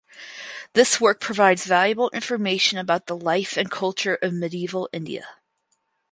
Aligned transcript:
This 0.73 0.99
work 0.99 1.19
provides 1.19 1.63
valuable 1.67 2.09
information 2.09 2.79
about 2.79 3.05
the 3.05 3.15
life 3.15 3.55
and 3.55 3.69
culture 3.69 4.15
of 4.19 4.33
medieval 4.33 4.89
India. 4.91 5.27